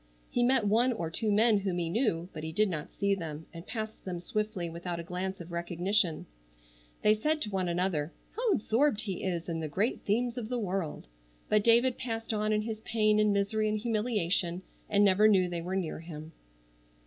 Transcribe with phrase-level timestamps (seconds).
[0.31, 3.45] He met one or two men whom he knew, but he did not see them,
[3.53, 6.25] and passed them swiftly without a glance of recognition.
[7.03, 10.57] They said one to another, "How absorbed he is in the great themes of the
[10.57, 11.07] world!"
[11.49, 15.61] but David passed on in his pain and misery and humiliation and never knew they
[15.61, 16.31] were near him.